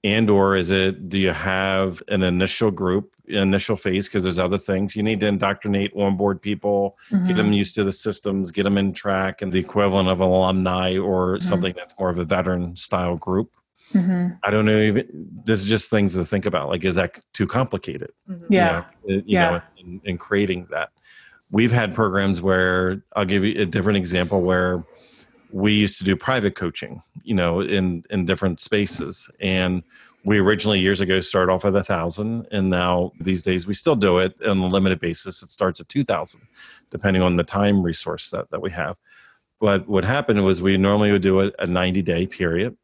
And 0.05 0.29
or 0.29 0.57
is 0.57 0.71
it 0.71 1.09
do 1.09 1.19
you 1.19 1.31
have 1.31 2.03
an 2.09 2.23
initial 2.23 2.71
group 2.71 3.15
initial 3.29 3.77
phase? 3.77 4.09
Because 4.09 4.25
there's 4.25 4.39
other 4.39 4.59
things. 4.59 4.97
You 4.97 5.03
need 5.03 5.21
to 5.21 5.27
indoctrinate 5.27 5.93
onboard 5.95 6.43
people 6.43 6.99
get 7.27 7.37
them 7.37 7.53
used 7.53 7.75
to 7.77 7.85
the 7.85 7.93
systems 7.93 8.51
get 8.51 8.65
them 8.65 8.79
in 8.79 8.93
track 8.93 9.43
and 9.43 9.53
the 9.53 9.59
equivalent 9.59 10.09
of 10.09 10.21
an 10.21 10.29
alumni 10.29 10.97
or 10.99 11.39
something 11.41 11.75
that's 11.77 11.95
more 11.99 12.11
of 12.11 12.19
a 12.19 12.25
veteran 12.25 12.77
style 12.77 13.17
group 13.17 13.51
hmm 13.93 14.29
i 14.45 14.51
don't 14.51 14.65
know 14.67 14.79
even 14.81 15.07
this 15.45 15.61
is 15.61 15.67
just 15.67 15.91
things 15.91 16.15
to 16.15 16.25
think 16.25 16.47
about 16.47 16.69
like 16.69 16.85
is 16.85 16.95
that 16.97 17.21
too 17.33 17.47
complicated? 17.47 18.11
Yeah. 18.49 18.85
you 19.07 19.17
know, 19.17 19.23
you 19.23 19.23
Yeah. 19.27 19.51
know 19.51 19.61
in, 19.77 20.01
in 20.05 20.19
creating 20.19 20.67
that. 20.71 20.91
We've 21.51 21.73
had 21.73 21.95
programs 21.95 22.41
where 22.41 23.03
i'll 23.17 23.25
give 23.27 23.45
you 23.45 23.61
a 23.61 23.67
different 23.67 23.99
example 23.99 24.41
where 24.43 24.85
we 25.51 25.75
used 25.75 25.99
to 25.99 26.05
do 26.05 26.17
private 26.17 26.55
coaching 26.57 27.03
you 27.23 27.35
know 27.35 27.61
in 27.61 28.03
in 28.11 28.25
different 28.25 28.59
spaces. 28.61 29.29
And 29.41 29.83
we 30.25 30.39
originally 30.39 30.79
years 30.79 31.01
ago 31.01 31.19
started 31.21 31.53
off 31.53 31.65
at 31.65 31.75
a 31.75 31.83
thousand. 31.83 32.47
And 32.53 32.71
now 32.71 33.11
these 33.21 33.43
days 33.43 33.67
we 33.67 33.75
still 33.75 33.97
do 33.97 34.19
it 34.19 34.33
on 34.47 34.59
a 34.59 34.67
limited 34.67 35.01
basis. 35.01 35.43
It 35.43 35.51
starts 35.51 35.81
at 35.81 35.89
2000 35.89 36.41
depending 36.91 37.23
on 37.23 37.35
the 37.37 37.43
time 37.43 37.83
resource 37.83 38.31
that, 38.31 38.49
that 38.51 38.63
we 38.63 38.71
have. 38.71 38.97
But 39.61 39.89
what 39.89 40.05
happened 40.05 40.45
was 40.45 40.63
we 40.63 40.77
normally 40.77 41.11
would 41.11 41.23
do 41.23 41.41
it 41.41 41.55
a 41.59 41.67
90 41.67 42.03
day 42.03 42.27
period 42.27 42.77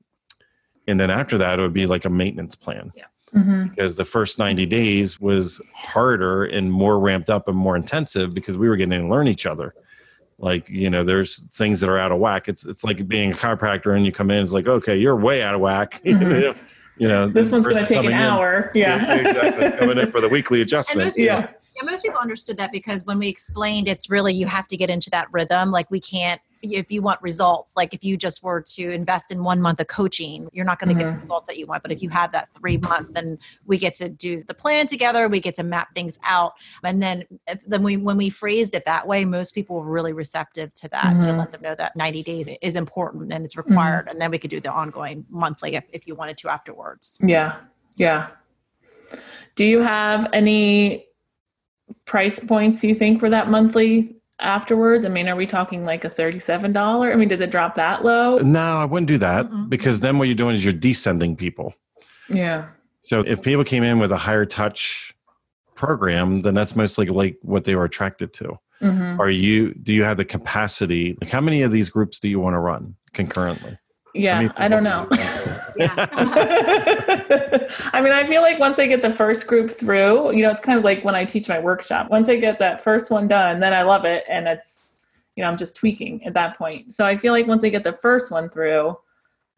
and 0.89 0.99
then 0.99 1.11
after 1.11 1.39
that 1.39 1.59
it 1.61 1.63
would 1.63 1.73
be 1.73 1.87
like 1.87 2.05
a 2.05 2.11
maintenance 2.11 2.57
plan 2.57 2.91
Yeah. 2.97 3.05
Mhm. 3.37 3.71
because 3.71 3.95
the 3.95 4.05
first 4.05 4.39
90 4.39 4.67
days 4.67 5.21
was 5.21 5.61
harder 5.75 6.45
and 6.45 6.73
more 6.73 6.99
ramped 6.99 7.31
up 7.31 7.47
and 7.47 7.57
more 7.57 7.77
intensive 7.77 8.35
because 8.35 8.57
we 8.59 8.69
were 8.69 8.77
getting 8.77 9.01
to 9.03 9.07
learn 9.07 9.29
each 9.29 9.47
other 9.47 9.75
like 10.39 10.69
you 10.69 10.89
know 10.91 11.05
there's 11.05 11.41
things 11.53 11.81
that 11.81 11.91
are 11.91 11.99
out 11.99 12.11
of 12.11 12.19
whack 12.19 12.49
it's 12.49 12.65
it's 12.67 12.83
like 12.85 13.07
being 13.07 13.33
a 13.33 13.35
chiropractor 13.35 13.95
and 13.97 14.05
you 14.07 14.13
come 14.13 14.31
in 14.31 14.43
it's 14.43 14.53
like 14.53 14.67
okay 14.67 14.97
you're 14.97 15.17
way 15.17 15.43
out 15.43 15.55
of 15.55 15.61
whack 15.61 16.01
Mhm. 16.05 16.57
you 16.97 17.07
know 17.09 17.29
This 17.29 17.53
one's 17.53 17.67
going 17.67 17.79
to 17.83 17.87
take 17.87 17.99
an 17.99 18.05
coming 18.05 18.13
in- 18.19 18.25
hour. 18.25 18.71
Yeah. 18.75 19.15
exactly 19.15 19.79
coming 19.79 19.99
in 19.99 20.11
for 20.11 20.21
the 20.21 20.29
weekly 20.29 20.63
adjustment 20.63 21.07
most 21.07 21.19
yeah. 21.19 21.49
Yeah, 21.77 21.85
most 21.89 22.03
people 22.03 22.19
understood 22.19 22.57
that 22.57 22.73
because 22.73 23.05
when 23.07 23.19
we 23.21 23.29
explained 23.29 23.87
it's 23.89 24.11
really 24.11 24.33
you 24.35 24.47
have 24.47 24.67
to 24.69 24.77
get 24.77 24.91
into 24.91 25.11
that 25.11 25.29
rhythm. 25.31 25.71
Like 25.71 25.89
we 25.93 26.01
can't 26.01 26.41
if 26.63 26.91
you 26.91 27.03
want 27.03 27.21
results, 27.23 27.77
like 27.77 27.95
if 27.95 28.03
you 28.03 28.17
just 28.17 28.43
were 28.43 28.61
to 28.61 28.91
invest 28.91 29.31
in 29.31 29.45
one 29.45 29.61
month 29.61 29.81
of 29.81 29.87
coaching, 29.87 30.49
you're 30.53 30.65
not 30.65 30.79
going 30.79 30.89
to 30.89 30.95
get 30.95 31.09
the 31.11 31.17
Mhm. 31.17 31.21
results 31.23 31.47
that 31.49 31.57
you 31.57 31.67
want. 31.67 31.83
But 31.83 31.93
if 31.93 32.03
you 32.03 32.09
have 32.11 32.33
that 32.33 32.49
three 32.55 32.77
month, 32.77 33.15
then 33.15 33.39
we 33.67 33.79
get 33.79 33.95
to 33.97 34.09
do 34.09 34.43
the 34.43 34.55
plan 34.55 34.87
together. 34.87 35.29
We 35.29 35.41
get 35.41 35.55
to 35.57 35.63
map 35.63 35.95
things 35.95 36.19
out, 36.25 36.55
and 36.85 37.03
then 37.03 37.25
if, 37.47 37.65
then 37.67 37.83
we 37.83 37.97
when 37.97 38.17
we 38.17 38.29
phrased 38.31 38.75
it 38.75 38.85
that 38.87 39.07
way, 39.07 39.25
most 39.25 39.55
people 39.55 39.77
were 39.77 39.91
really 39.91 40.13
receptive 40.13 40.75
to 40.75 40.89
that 40.89 41.21
to 41.23 41.29
Mhm. 41.29 41.39
let 41.39 41.51
them 41.51 41.63
know 41.63 41.75
that 41.75 41.95
90 41.97 42.23
days 42.23 42.49
is 42.63 42.75
important 42.77 43.33
and 43.33 43.45
it's 43.45 43.57
required, 43.57 44.09
and 44.11 44.21
then 44.21 44.31
we 44.31 44.39
could 44.39 44.51
do 44.51 44.61
the 44.61 44.73
ongoing 44.73 45.25
monthly 45.29 45.75
if, 45.77 45.85
if 45.93 46.07
you 46.07 46.15
wanted 46.15 46.37
to 46.39 46.49
afterwards. 46.49 47.19
Yeah. 47.23 47.57
Yeah. 47.97 48.29
Do 49.57 49.65
you 49.65 49.81
have 49.81 50.29
any 50.33 51.07
price 52.05 52.39
points 52.45 52.85
you 52.85 52.95
think 52.95 53.19
for 53.21 53.31
that 53.31 53.49
monthly 53.51 54.18
afterwards? 54.41 55.05
I 55.05 55.09
mean, 55.09 55.29
are 55.29 55.37
we 55.37 55.47
talking 55.47 55.85
like 55.85 56.05
a 56.05 56.11
$37? 56.11 57.13
I 57.13 57.17
mean, 57.17 57.29
does 57.29 57.41
it 57.41 57.51
drop 57.51 57.75
that 57.75 58.05
low? 58.05 58.39
no 58.39 58.79
i 58.79 58.85
wouldn't 58.85 59.09
do 59.09 59.19
that 59.19 59.47
Mm-mm. 59.51 59.69
because 59.69 60.01
then 60.01 60.19
what 60.19 60.29
you're 60.29 60.35
doing 60.37 60.55
is 60.55 60.65
you're 60.65 60.73
descending 60.73 61.35
people 61.37 61.75
Yeah. 62.29 62.67
so 63.01 63.21
if 63.21 63.43
people 63.43 63.65
came 63.65 63.83
in 63.83 63.99
with 63.99 64.13
a 64.13 64.17
higher 64.17 64.47
touch 64.47 65.15
program 65.75 66.43
then 66.43 66.55
that's 66.55 66.75
mostly 66.77 67.07
like 67.07 67.37
what 67.43 67.65
they 67.65 67.75
were 67.77 67.85
attracted 67.85 68.33
to 68.35 68.59
hmm 68.81 69.21
are 69.21 69.31
you 69.31 69.75
do 69.75 69.93
you 69.93 70.05
have 70.05 70.17
the 70.17 70.25
capacity 70.25 71.17
like 71.21 71.31
how 71.31 71.41
many 71.41 71.63
of 71.63 71.73
these 71.73 71.91
groups 71.91 72.21
do 72.21 72.29
you 72.29 72.39
want 72.39 72.55
to 72.55 72.61
run 72.61 72.95
concurrently 73.13 73.77
Yeah. 74.15 74.53
I 74.57 74.69
don't 74.69 74.85
know. 74.85 75.07
do 75.11 75.19
you 75.19 75.89
want 75.89 76.11
to- 76.13 77.17
I 77.93 78.01
mean, 78.01 78.13
I 78.13 78.25
feel 78.27 78.43
like 78.43 78.59
once 78.59 78.79
I 78.79 78.87
get 78.87 79.03
the 79.03 79.13
first 79.13 79.47
group 79.47 79.71
through, 79.71 80.33
you 80.33 80.43
know, 80.43 80.51
it's 80.51 80.61
kind 80.61 80.79
of 80.79 80.85
like 80.85 81.05
when 81.05 81.15
I 81.15 81.25
teach 81.25 81.49
my 81.49 81.59
workshop. 81.59 82.11
Once 82.11 82.29
I 82.29 82.37
get 82.37 82.59
that 82.59 82.83
first 82.83 83.11
one 83.11 83.29
done, 83.29 83.61
then 83.61 83.73
I 83.73 83.83
love 83.83 84.05
it. 84.05 84.25
And 84.29 84.49
it's, 84.49 84.81
you 85.37 85.43
know, 85.43 85.49
I'm 85.51 85.57
just 85.57 85.77
tweaking 85.77 86.25
at 86.25 86.35
that 86.35 86.57
point. 86.57 86.93
So 86.93 87.05
I 87.05 87.17
feel 87.17 87.33
like 87.33 87.47
once 87.47 87.65
I 87.65 87.69
get 87.69 87.85
the 87.85 87.93
first 87.93 88.31
one 88.33 88.49
through, 88.49 88.97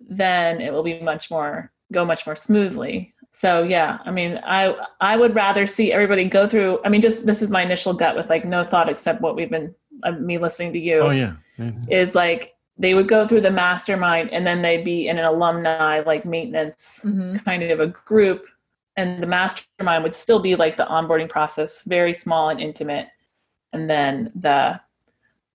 then 0.00 0.60
it 0.60 0.72
will 0.72 0.82
be 0.82 1.00
much 1.00 1.30
more, 1.30 1.72
go 1.92 2.04
much 2.04 2.26
more 2.26 2.36
smoothly. 2.36 3.14
So 3.32 3.62
yeah, 3.62 3.98
I 4.04 4.10
mean, 4.10 4.40
I 4.44 4.74
I 5.00 5.16
would 5.16 5.36
rather 5.36 5.64
see 5.64 5.92
everybody 5.92 6.24
go 6.24 6.48
through. 6.48 6.80
I 6.84 6.88
mean, 6.88 7.00
just 7.00 7.26
this 7.26 7.42
is 7.42 7.50
my 7.50 7.62
initial 7.62 7.94
gut 7.94 8.16
with 8.16 8.28
like 8.28 8.44
no 8.44 8.64
thought 8.64 8.88
except 8.88 9.20
what 9.20 9.36
we've 9.36 9.50
been 9.50 9.72
uh, 10.02 10.12
me 10.12 10.38
listening 10.38 10.72
to 10.72 10.80
you 10.80 11.00
oh 11.00 11.10
yeah 11.10 11.34
Yeah. 11.58 11.72
is 11.90 12.14
like 12.14 12.54
they 12.80 12.94
would 12.94 13.08
go 13.08 13.28
through 13.28 13.42
the 13.42 13.50
mastermind 13.50 14.32
and 14.32 14.46
then 14.46 14.62
they'd 14.62 14.84
be 14.84 15.06
in 15.08 15.18
an 15.18 15.24
alumni 15.26 16.00
like 16.00 16.24
maintenance 16.24 17.04
Mhm. 17.06 17.44
kind 17.44 17.62
of 17.62 17.78
a 17.80 17.88
group 17.88 18.46
and 18.96 19.22
the 19.22 19.26
mastermind 19.26 20.02
would 20.02 20.14
still 20.14 20.38
be 20.40 20.56
like 20.56 20.76
the 20.78 20.86
onboarding 20.86 21.28
process 21.28 21.82
very 21.82 22.14
small 22.14 22.48
and 22.48 22.58
intimate 22.60 23.08
and 23.74 23.88
then 23.88 24.32
the 24.34 24.80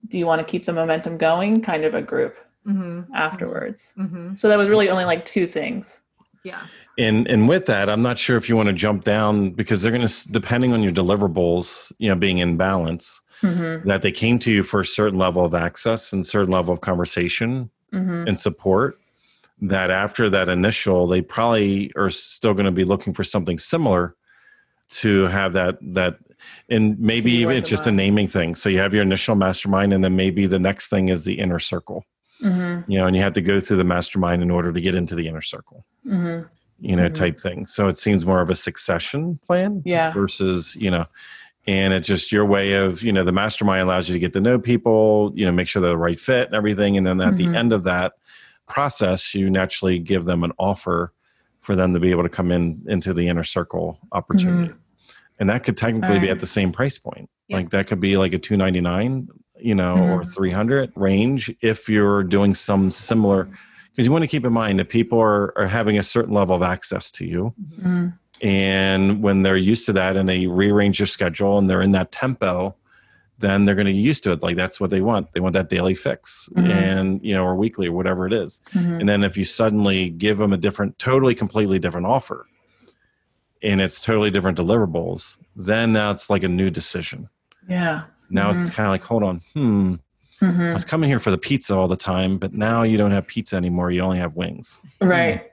do 0.08 0.18
you 0.18 0.26
want 0.26 0.40
to 0.40 0.50
keep 0.52 0.64
the 0.64 0.72
momentum 0.72 1.18
going 1.18 1.60
kind 1.60 1.84
of 1.84 1.94
a 1.94 2.02
group 2.02 2.36
Mm-hmm. 2.66 3.12
afterwards 3.14 3.92
Mm-hmm. 3.98 4.36
so 4.36 4.48
that 4.48 4.58
was 4.58 4.68
really 4.68 4.88
only 4.88 5.04
like 5.04 5.24
two 5.24 5.46
things 5.46 6.02
Yeah. 6.44 6.62
And 6.98 7.28
and 7.28 7.48
with 7.48 7.66
that, 7.66 7.88
I'm 7.88 8.02
not 8.02 8.18
sure 8.18 8.36
if 8.36 8.48
you 8.48 8.56
want 8.56 8.68
to 8.68 8.72
jump 8.72 9.04
down 9.04 9.50
because 9.50 9.82
they're 9.82 9.92
going 9.92 10.06
to 10.06 10.32
depending 10.32 10.72
on 10.72 10.82
your 10.82 10.92
deliverables, 10.92 11.92
you 11.98 12.08
know, 12.08 12.14
being 12.14 12.38
in 12.38 12.56
balance, 12.56 13.20
mm-hmm. 13.42 13.86
that 13.86 14.02
they 14.02 14.12
came 14.12 14.38
to 14.40 14.50
you 14.50 14.62
for 14.62 14.80
a 14.80 14.86
certain 14.86 15.18
level 15.18 15.44
of 15.44 15.54
access 15.54 16.12
and 16.12 16.24
certain 16.24 16.52
level 16.52 16.72
of 16.72 16.80
conversation 16.80 17.70
Mm-hmm. 17.92 18.28
and 18.28 18.38
support. 18.38 18.98
That 19.62 19.90
after 19.90 20.28
that 20.28 20.50
initial, 20.50 21.06
they 21.06 21.22
probably 21.22 21.92
are 21.96 22.10
still 22.10 22.52
going 22.52 22.66
to 22.66 22.72
be 22.72 22.84
looking 22.84 23.14
for 23.14 23.24
something 23.24 23.58
similar 23.58 24.16
to 24.88 25.24
have 25.28 25.54
that 25.54 25.78
that 25.94 26.18
and 26.68 26.98
maybe 26.98 27.30
even 27.32 27.56
it's 27.56 27.70
just 27.70 27.86
a 27.86 27.92
naming 27.92 28.28
thing. 28.28 28.54
So 28.54 28.68
you 28.68 28.78
have 28.80 28.92
your 28.92 29.02
initial 29.02 29.34
mastermind, 29.34 29.94
and 29.94 30.04
then 30.04 30.14
maybe 30.14 30.46
the 30.46 30.58
next 30.58 30.90
thing 30.90 31.08
is 31.08 31.24
the 31.24 31.38
inner 31.38 31.58
circle. 31.58 32.04
Mm-hmm. 32.42 32.90
You 32.90 32.98
know, 32.98 33.06
and 33.06 33.16
you 33.16 33.22
have 33.22 33.32
to 33.34 33.40
go 33.40 33.60
through 33.60 33.78
the 33.78 33.84
mastermind 33.84 34.42
in 34.42 34.50
order 34.50 34.72
to 34.72 34.80
get 34.80 34.94
into 34.94 35.14
the 35.14 35.26
inner 35.26 35.40
circle. 35.40 35.86
Mm-hmm. 36.04 36.46
You 36.80 36.94
know, 36.96 37.08
Mhm. 37.08 37.14
type 37.14 37.40
thing. 37.40 37.66
So 37.66 37.88
it 37.88 37.98
seems 37.98 38.26
more 38.26 38.40
of 38.40 38.50
a 38.50 38.54
succession 38.54 39.38
plan 39.46 39.82
Yeah. 39.84 40.12
versus, 40.12 40.76
you 40.76 40.90
know, 40.90 41.06
and 41.66 41.92
it's 41.92 42.06
just 42.06 42.30
your 42.30 42.44
way 42.44 42.74
of, 42.74 43.02
you 43.02 43.12
know, 43.12 43.24
the 43.24 43.32
mastermind 43.32 43.82
allows 43.82 44.08
you 44.08 44.12
to 44.12 44.18
get 44.18 44.32
to 44.34 44.40
know 44.40 44.58
people, 44.58 45.32
you 45.34 45.44
know, 45.46 45.52
make 45.52 45.68
sure 45.68 45.80
they're 45.82 45.90
the 45.92 45.96
right 45.96 46.18
fit 46.18 46.46
and 46.46 46.54
everything. 46.54 46.96
And 46.96 47.06
then 47.06 47.20
at 47.20 47.34
Mhm. 47.34 47.36
the 47.36 47.56
end 47.58 47.72
of 47.72 47.84
that 47.84 48.12
process, 48.68 49.34
you 49.34 49.48
naturally 49.50 49.98
give 49.98 50.24
them 50.26 50.44
an 50.44 50.52
offer 50.58 51.12
for 51.60 51.74
them 51.74 51.94
to 51.94 52.00
be 52.00 52.10
able 52.10 52.22
to 52.22 52.28
come 52.28 52.52
in 52.52 52.82
into 52.86 53.12
the 53.12 53.26
inner 53.28 53.42
circle 53.44 53.98
opportunity. 54.12 54.72
And 55.40 55.48
that 55.50 55.64
could 55.64 55.76
technically 55.76 56.18
be 56.18 56.30
at 56.30 56.40
the 56.40 56.46
same 56.46 56.72
price 56.72 56.98
point. 56.98 57.28
Yeah. 57.48 57.56
Like 57.58 57.70
that 57.70 57.86
could 57.88 58.00
be 58.00 58.16
like 58.16 58.32
a 58.32 58.38
299, 58.38 59.28
you 59.58 59.74
know, 59.74 59.96
or 59.98 60.22
Mhm. 60.22 60.34
300 60.34 60.92
range 60.94 61.52
if 61.60 61.88
you're 61.88 62.22
doing 62.22 62.54
some 62.54 62.90
similar 62.90 63.48
because 63.96 64.04
you 64.06 64.12
want 64.12 64.22
to 64.22 64.28
keep 64.28 64.44
in 64.44 64.52
mind 64.52 64.78
that 64.78 64.90
people 64.90 65.18
are, 65.18 65.56
are 65.58 65.66
having 65.66 65.98
a 65.98 66.02
certain 66.02 66.34
level 66.34 66.54
of 66.54 66.62
access 66.62 67.10
to 67.12 67.24
you 67.26 67.54
Mm-hmm. 67.80 68.08
and 68.46 69.22
when 69.22 69.42
they're 69.42 69.56
used 69.56 69.86
to 69.86 69.92
that 69.94 70.16
and 70.16 70.28
they 70.28 70.46
rearrange 70.46 70.98
your 71.00 71.06
schedule 71.06 71.56
and 71.58 71.68
they're 71.70 71.80
in 71.82 71.92
that 71.92 72.12
tempo 72.12 72.76
then 73.38 73.64
they're 73.66 73.74
going 73.74 73.86
to 73.86 73.92
get 73.92 73.98
used 73.98 74.24
to 74.24 74.32
it 74.32 74.42
like 74.42 74.56
that's 74.56 74.78
what 74.80 74.90
they 74.90 75.00
want 75.00 75.32
they 75.32 75.40
want 75.40 75.54
that 75.54 75.68
daily 75.70 75.94
fix 75.94 76.48
Mhm. 76.54 76.68
and 76.70 77.24
you 77.24 77.34
know 77.34 77.44
or 77.44 77.54
weekly 77.54 77.86
or 77.88 77.92
whatever 77.92 78.26
it 78.26 78.32
is. 78.32 78.60
Mm-hmm. 78.72 79.00
and 79.00 79.08
then 79.08 79.24
if 79.24 79.36
you 79.36 79.44
suddenly 79.44 80.10
give 80.10 80.36
them 80.38 80.52
a 80.52 80.56
different 80.58 80.98
totally 80.98 81.34
completely 81.34 81.78
different 81.78 82.06
offer 82.06 82.46
and 83.62 83.80
it's 83.80 84.00
totally 84.02 84.30
different 84.30 84.58
deliverables 84.58 85.38
then 85.54 85.92
now 85.92 86.10
it's 86.10 86.28
like 86.30 86.42
a 86.42 86.48
new 86.48 86.68
decision 86.70 87.28
Yeah. 87.68 88.02
now 88.30 88.50
it's 88.52 88.70
kind 88.70 88.86
of 88.86 88.90
like 88.92 89.02
hold 89.04 89.22
on 89.22 89.40
hmm 89.54 89.94
i 90.40 90.44
Mm-hmm. 90.44 90.72
was 90.74 90.84
coming 90.84 91.08
here 91.08 91.18
for 91.18 91.30
the 91.30 91.38
pizza 91.38 91.74
all 91.74 91.88
the 91.88 91.96
time 91.96 92.36
but 92.38 92.52
now 92.52 92.82
you 92.82 92.96
don't 92.98 93.10
have 93.12 93.26
pizza 93.26 93.56
anymore 93.56 93.90
you 93.90 94.02
only 94.02 94.18
have 94.18 94.36
wings 94.36 94.82
Right. 95.00 95.50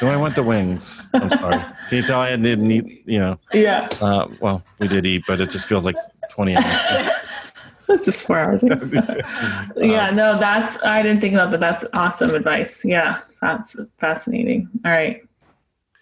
do 0.00 0.06
i 0.06 0.16
want 0.16 0.34
the 0.34 0.42
wings 0.42 1.08
i'm 1.14 1.30
sorry 1.30 1.58
can 1.88 1.96
you 1.98 2.02
tell 2.02 2.20
i 2.20 2.36
didn't 2.36 2.70
eat 2.70 3.02
you 3.06 3.18
know 3.18 3.38
Yeah. 3.54 3.88
uh, 4.02 4.28
well 4.40 4.62
we 4.80 4.86
did 4.88 5.06
eat 5.06 5.22
but 5.26 5.40
it 5.40 5.48
just 5.50 5.66
feels 5.66 5.86
like 5.86 5.96
20 6.30 6.56
hours 6.56 7.10
That's 7.88 8.04
just 8.04 8.26
four 8.26 8.38
hours. 8.38 8.62
yeah, 9.78 10.10
no, 10.10 10.38
that's 10.38 10.76
I 10.84 11.00
didn't 11.00 11.22
think 11.22 11.32
about 11.32 11.50
that. 11.52 11.60
That's 11.60 11.86
awesome 11.94 12.34
advice. 12.34 12.84
Yeah, 12.84 13.20
that's 13.40 13.76
fascinating. 13.96 14.68
All 14.84 14.92
right. 14.92 15.22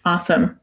Awesome. 0.03 0.59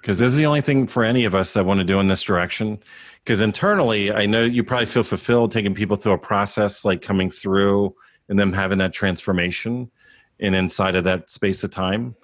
because 0.00 0.18
this 0.18 0.32
is 0.32 0.36
the 0.36 0.46
only 0.46 0.62
thing 0.62 0.88
for 0.88 1.04
any 1.04 1.24
of 1.26 1.32
us 1.32 1.54
that 1.54 1.64
want 1.64 1.78
to 1.78 1.84
do 1.84 2.00
in 2.00 2.08
this 2.08 2.22
direction 2.22 2.80
because 3.24 3.40
internally 3.40 4.12
i 4.12 4.26
know 4.26 4.44
you 4.44 4.62
probably 4.62 4.86
feel 4.86 5.02
fulfilled 5.02 5.50
taking 5.52 5.74
people 5.74 5.96
through 5.96 6.12
a 6.12 6.18
process 6.18 6.84
like 6.84 7.00
coming 7.02 7.30
through 7.30 7.94
and 8.28 8.38
them 8.38 8.52
having 8.52 8.78
that 8.78 8.92
transformation 8.92 9.90
and 10.40 10.54
inside 10.54 10.96
of 10.96 11.04
that 11.04 11.30
space 11.30 11.62
of 11.62 11.70
time. 11.70 12.16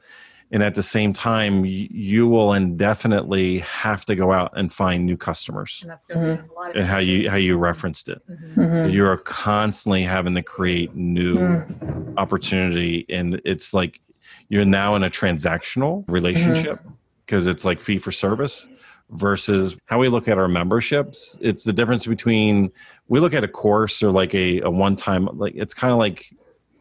And 0.52 0.64
at 0.64 0.75
the 0.75 0.83
same 0.83 1.12
time 1.12 1.64
you 1.64 2.26
will 2.26 2.54
indefinitely 2.54 3.59
have 3.61 4.04
to 4.07 4.16
go 4.16 4.33
out 4.33 4.50
and 4.57 4.73
find 4.73 5.07
new 5.07 5.16
customers. 5.16 5.78
And 5.83 5.90
that's 5.90 6.07
going 6.07 6.38
to 6.38 6.42
be 6.42 6.49
a 6.49 6.52
lot 6.54 6.71
of 6.71 6.76
and 6.76 6.87
how 6.87 6.99
you 6.99 7.30
how 7.30 7.37
you 7.37 7.57
referenced 7.57 8.09
it. 8.09 8.21
Mhm. 8.28 8.54
Mhm. 8.57 8.92
you're 8.92 9.16
constantly 9.19 10.02
having 10.02 10.35
to 10.35 10.42
create 10.42 10.95
new 10.97 11.37
Mm. 11.37 12.14
opportunity 12.16 13.04
and 13.09 13.40
it's 13.45 13.73
like 13.75 14.00
you're 14.49 14.64
now 14.64 14.97
in 14.97 15.04
a 15.04 15.11
transactional 15.11 16.04
relationship 16.09 16.80
because 17.26 17.47
it's 17.47 17.64
like 17.64 17.80
fee 17.80 17.99
for 17.99 18.11
service 18.11 18.66
versus 19.11 19.76
how 19.87 19.99
we 19.99 20.09
look 20.09 20.29
at 20.29 20.38
our 20.38 20.49
memberships. 20.49 21.38
It's 21.40 21.64
the 21.64 21.73
difference 21.73 22.07
between 22.07 22.71
we 23.09 23.21
look 23.21 23.35
at 23.35 23.45
a 23.45 23.49
course 23.49 24.02
or 24.02 24.11
like 24.11 24.35
a, 24.35 24.61
a 24.61 24.71
one 24.71 24.97
time 24.97 25.26
like 25.35 25.55
it's 25.57 25.75
kind 25.75 25.93
of 25.93 25.99
like 25.99 26.33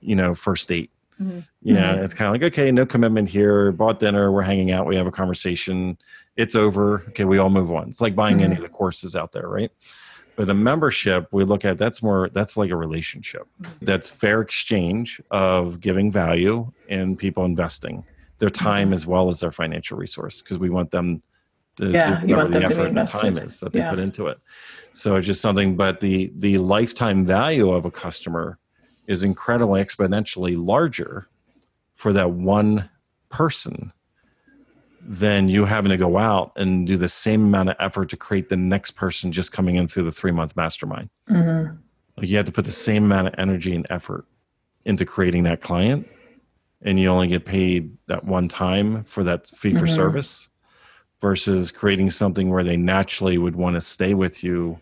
you 0.01 0.15
know 0.15 0.33
first 0.36 0.67
date. 0.69 0.91
Mhm. 1.19 1.45
yeah 1.62 1.95
Mhm. 1.95 2.03
it's 2.05 2.13
kind 2.13 2.27
of 2.33 2.33
like 2.41 2.50
okay 2.53 2.71
no 2.71 2.86
commitment 2.86 3.27
here 3.27 3.74
bought 3.74 4.00
dinner 4.00 4.31
we're 4.31 4.41
hanging 4.41 4.71
out 4.71 4.86
we 4.88 4.95
have 4.95 5.05
a 5.05 5.12
conversation 5.12 5.98
it's 6.38 6.55
over 6.55 7.03
okay 7.09 7.25
we 7.25 7.38
all 7.39 7.50
move 7.50 7.71
on. 7.71 7.89
It's 7.89 8.00
like 8.00 8.15
buying 8.15 8.41
any 8.41 8.55
of 8.55 8.62
the 8.62 8.69
courses 8.69 9.15
out 9.17 9.31
there 9.33 9.48
right? 9.50 9.71
But 10.38 10.50
a 10.50 10.53
membership 10.53 11.27
we 11.33 11.43
look 11.43 11.65
at 11.65 11.77
that's 11.77 12.01
more 12.01 12.29
that's 12.29 12.55
like 12.55 12.69
a 12.71 12.75
relationship. 12.77 13.45
That's 13.81 14.09
fair 14.09 14.39
exchange 14.39 15.19
of 15.31 15.81
giving 15.81 16.09
value 16.13 16.71
and 16.88 17.17
people 17.17 17.43
investing 17.43 18.05
their 18.38 18.50
time 18.50 18.93
as 18.93 19.05
well 19.05 19.27
as 19.27 19.41
their 19.41 19.51
financial 19.51 19.98
resource 19.98 20.41
because 20.41 20.57
we 20.57 20.69
want 20.69 20.91
them 20.91 21.21
to 21.79 21.89
Yeah, 21.91 22.21
do 22.21 22.27
you 22.27 22.36
whatever 22.36 22.38
want 22.38 22.51
them 22.51 22.62
the 22.62 22.67
effort 22.67 22.98
and 23.00 23.07
time 23.07 23.38
is 23.38 23.59
that 23.62 23.74
they 23.74 23.79
Yeah. 23.79 23.89
put 23.89 24.00
into 24.00 24.27
it. 24.27 24.39
So 24.91 25.15
it's 25.15 25.25
just 25.27 25.41
something, 25.41 25.75
but 25.75 26.00
the 26.00 26.31
the 26.38 26.57
lifetime 26.57 27.25
value 27.25 27.71
of 27.71 27.86
a 27.86 27.91
customer 27.91 28.57
is 29.07 29.24
incredibly 29.24 29.83
exponentially 29.83 30.55
larger 30.57 31.27
for 31.95 32.13
that 32.13 32.31
one 32.31 32.89
person 33.29 33.91
than 35.01 35.48
you 35.48 35.65
having 35.65 35.89
to 35.89 35.98
go 35.98 36.17
out 36.17 36.51
and 36.55 36.86
do 36.86 36.98
the 36.98 37.07
same 37.07 37.43
amount 37.45 37.69
of 37.69 37.75
effort 37.79 38.09
to 38.09 38.17
create 38.17 38.50
the 38.50 38.57
next 38.57 38.91
person 38.91 39.31
just 39.31 39.51
coming 39.51 39.75
in 39.75 39.88
through 39.88 40.03
the 40.03 40.12
three 40.12 40.31
month 40.31 40.55
mastermind. 40.55 41.09
Mhm. 41.29 41.77
Like 42.17 42.27
you 42.27 42.36
have 42.38 42.45
to 42.45 42.51
put 42.51 42.65
the 42.65 42.71
same 42.71 43.05
amount 43.05 43.27
of 43.27 43.36
energy 43.38 43.74
and 43.74 43.88
effort 43.89 44.25
into 44.86 45.05
creating 45.05 45.43
that 45.43 45.62
client, 45.62 46.07
and 46.81 47.00
you 47.00 47.07
only 47.09 47.27
get 47.27 47.45
paid 47.45 47.98
that 48.07 48.25
one 48.25 48.48
time 48.48 49.03
for 49.05 49.24
that 49.24 49.48
fee 49.48 49.74
for 49.74 49.86
Mhm. 49.86 49.95
service 49.95 50.50
versus 51.29 51.71
creating 51.71 52.09
something 52.09 52.49
where 52.49 52.63
they 52.63 52.77
naturally 52.77 53.38
would 53.38 53.55
want 53.55 53.75
to 53.75 53.81
stay 53.81 54.13
with 54.13 54.43
you 54.43 54.79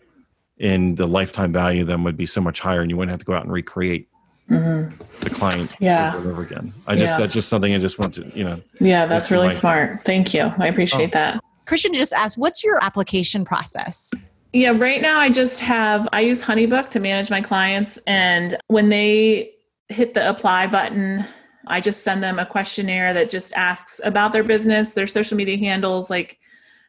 and 0.59 0.97
the 0.97 1.07
lifetime 1.07 1.51
value 1.51 1.81
of 1.81 1.87
them 1.87 2.03
would 2.03 2.17
be 2.17 2.25
so 2.25 2.41
much 2.41 2.59
higher 2.59 2.81
and 2.81 2.89
you 2.89 2.97
wouldn't 2.97 3.11
have 3.11 3.19
to 3.19 3.25
go 3.25 3.33
out 3.33 3.43
and 3.43 3.51
recreate 3.51 4.07
Mhm. 4.49 4.93
the 5.19 5.29
client 5.29 5.75
Yeah. 5.79 6.09
over 6.15 6.17
and 6.19 6.27
over 6.31 6.41
again. 6.43 6.71
I 6.87 6.95
just 6.95 7.13
Yeah. 7.13 7.17
that's 7.19 7.33
just 7.33 7.49
something 7.49 7.73
I 7.73 7.79
just 7.79 7.99
want 7.99 8.13
to, 8.15 8.31
you 8.33 8.43
know, 8.45 8.61
Yeah, 8.79 9.01
that's 9.05 9.09
That's 9.09 9.31
really 9.31 9.47
nice. 9.47 9.59
smart. 9.59 10.03
Thank 10.05 10.33
you. 10.33 10.53
I 10.57 10.67
appreciate 10.67 11.11
that. 11.11 11.39
Christian 11.65 11.93
just 11.93 12.13
asked, 12.13 12.37
what's 12.37 12.63
your 12.63 12.81
application 12.83 13.43
process? 13.43 14.13
Yeah, 14.53 14.69
right 14.69 15.01
now 15.01 15.19
I 15.19 15.29
just 15.29 15.59
have 15.59 16.07
I 16.13 16.21
use 16.21 16.41
Honeybook 16.43 16.89
to 16.91 16.99
manage 16.99 17.29
my 17.29 17.41
clients 17.41 17.99
and 18.07 18.55
when 18.67 18.87
they 18.89 19.51
hit 19.89 20.13
the 20.13 20.27
apply 20.29 20.67
button, 20.67 21.25
I 21.69 21.81
just 21.81 22.03
send 22.03 22.23
them 22.23 22.39
a 22.39 22.45
questionnaire 22.45 23.13
that 23.13 23.29
just 23.29 23.53
asks 23.53 24.01
about 24.03 24.31
their 24.31 24.43
business, 24.43 24.93
their 24.93 25.07
social 25.07 25.37
media 25.37 25.57
handles, 25.57 26.09
like 26.09 26.39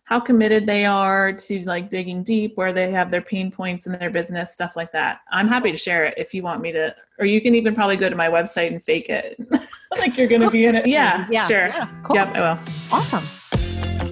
how 0.04 0.18
committed 0.18 0.66
they 0.66 0.86
are 0.86 1.32
to 1.32 1.64
like 1.64 1.90
digging 1.90 2.22
deep, 2.22 2.56
where 2.56 2.72
they 2.72 2.90
have 2.90 3.10
their 3.10 3.20
pain 3.20 3.50
points 3.50 3.86
in 3.86 3.92
their 3.92 4.10
business, 4.10 4.52
stuff 4.52 4.74
like 4.74 4.92
that. 4.92 5.20
I'm 5.30 5.48
happy 5.48 5.70
to 5.70 5.76
share 5.76 6.04
it 6.06 6.14
if 6.16 6.32
you 6.32 6.42
want 6.42 6.62
me 6.62 6.72
to 6.72 6.94
or 7.18 7.26
you 7.26 7.40
can 7.40 7.54
even 7.54 7.74
probably 7.74 7.96
go 7.96 8.08
to 8.08 8.16
my 8.16 8.28
website 8.28 8.68
and 8.68 8.82
fake 8.82 9.08
it. 9.08 9.38
like 9.98 10.16
you're 10.16 10.28
going 10.28 10.40
to 10.40 10.50
be 10.50 10.66
in 10.66 10.76
it. 10.76 10.86
Yeah, 10.88 11.26
Yeah, 11.30 11.46
sure. 11.46 11.66
Yeah, 11.68 11.88
cool. 12.04 12.16
Yep, 12.16 12.34
I 12.34 12.40
will. 12.40 12.58
Awesome. 12.92 13.37